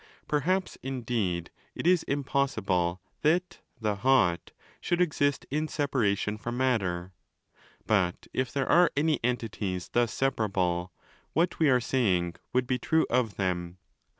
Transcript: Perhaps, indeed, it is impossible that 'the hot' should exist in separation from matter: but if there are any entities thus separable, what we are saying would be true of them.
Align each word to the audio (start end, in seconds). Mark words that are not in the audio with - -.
Perhaps, 0.27 0.79
indeed, 0.81 1.51
it 1.75 1.85
is 1.85 2.01
impossible 2.07 2.99
that 3.21 3.59
'the 3.79 3.97
hot' 3.97 4.51
should 4.79 4.99
exist 4.99 5.45
in 5.51 5.67
separation 5.67 6.39
from 6.39 6.57
matter: 6.57 7.13
but 7.85 8.25
if 8.33 8.51
there 8.51 8.67
are 8.67 8.89
any 8.97 9.19
entities 9.23 9.89
thus 9.89 10.11
separable, 10.11 10.91
what 11.33 11.59
we 11.59 11.69
are 11.69 11.79
saying 11.79 12.33
would 12.51 12.65
be 12.65 12.79
true 12.79 13.05
of 13.11 13.35
them. 13.35 13.77